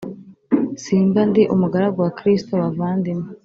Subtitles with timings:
[0.83, 3.27] simba ndi umugaragu wa Kristo Bavandimwe